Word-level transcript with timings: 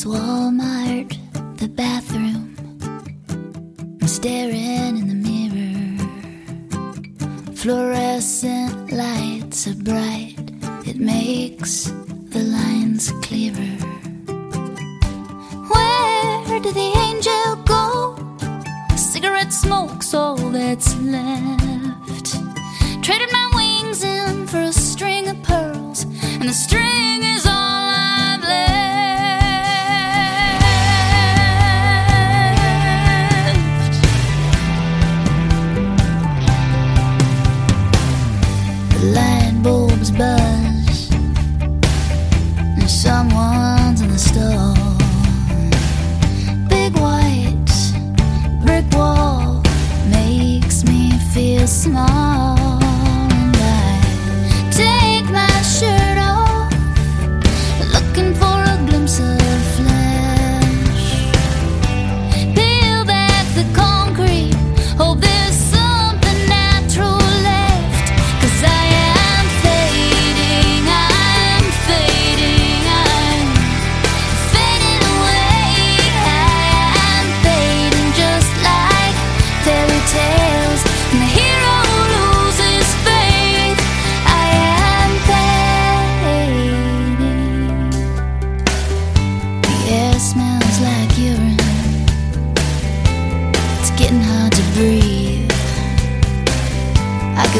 It's 0.00 0.06
Walmart, 0.06 1.10
the 1.58 1.68
bathroom. 1.68 2.56
I'm 4.00 4.08
staring 4.08 4.96
in 4.96 5.08
the 5.08 5.14
mirror. 5.28 5.98
Fluorescent 7.54 8.92
lights 8.92 9.66
are 9.66 9.74
bright, 9.74 10.38
it 10.86 10.96
makes 10.96 11.92
the 12.30 12.42
lines 12.44 13.12
clearer. 13.20 13.76
Where 15.68 16.60
did 16.60 16.74
the 16.74 16.92
angel 17.06 17.56
go? 17.66 18.16
A 18.88 18.96
cigarette 18.96 19.52
smoke's 19.52 20.14
all 20.14 20.36
that's 20.36 20.96
left. 21.00 21.59
light 39.02 39.58
bulbs 39.62 40.10
buzz, 40.10 41.10
and 42.58 42.90
someone's 42.90 44.00
in 44.02 44.10
the 44.10 44.18
store. 44.18 44.74
Big 46.68 46.94
white 46.96 47.72
brick 48.62 48.84
wall 48.92 49.62
makes 50.10 50.84
me 50.84 51.12
feel 51.32 51.66
small. 51.66 52.29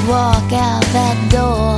could 0.00 0.08
walk 0.08 0.52
out 0.52 0.82
that 0.92 1.30
door. 1.30 1.69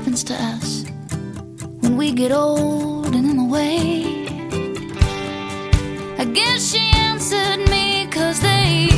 happens 0.00 0.24
to 0.24 0.32
us 0.32 0.84
when 1.80 1.94
we 1.94 2.10
get 2.10 2.32
old 2.32 3.14
and 3.14 3.26
in 3.26 3.36
the 3.36 3.44
way. 3.44 4.02
I 6.16 6.24
guess 6.24 6.72
she 6.72 6.90
answered 6.94 7.68
me 7.68 8.06
cause 8.06 8.40
they, 8.40 8.88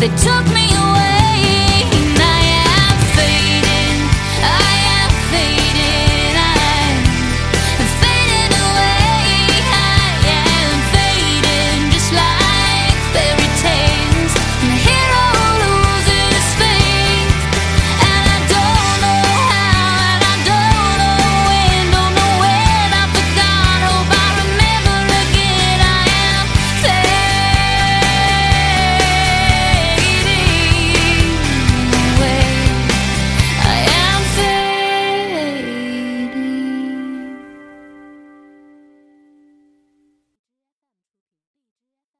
they 0.00 0.08
took 0.16 0.44
me. 0.52 0.63